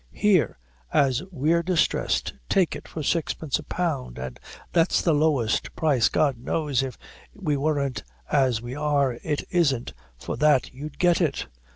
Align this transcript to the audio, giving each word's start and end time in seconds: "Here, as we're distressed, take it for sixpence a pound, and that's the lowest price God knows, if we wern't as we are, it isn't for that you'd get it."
"Here, 0.13 0.57
as 0.91 1.21
we're 1.31 1.61
distressed, 1.61 2.33
take 2.49 2.75
it 2.75 2.87
for 2.87 3.03
sixpence 3.03 3.59
a 3.59 3.63
pound, 3.63 4.17
and 4.17 4.39
that's 4.73 4.99
the 4.99 5.13
lowest 5.13 5.75
price 5.75 6.09
God 6.09 6.39
knows, 6.39 6.81
if 6.81 6.97
we 7.35 7.55
wern't 7.55 8.01
as 8.31 8.63
we 8.63 8.73
are, 8.73 9.19
it 9.23 9.43
isn't 9.51 9.93
for 10.17 10.37
that 10.37 10.73
you'd 10.73 10.97
get 10.97 11.21
it." 11.21 11.45